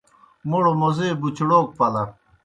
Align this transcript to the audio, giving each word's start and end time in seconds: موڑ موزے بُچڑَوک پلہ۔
موڑ 0.49 0.65
موزے 0.79 1.07
بُچڑَوک 1.21 1.67
پلہ۔ 1.77 2.03